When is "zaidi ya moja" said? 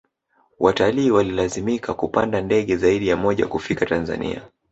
2.75-3.47